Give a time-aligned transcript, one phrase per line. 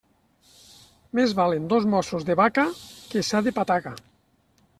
[1.19, 2.67] Més valen dos mossos de vaca
[3.13, 3.95] que set de pataca.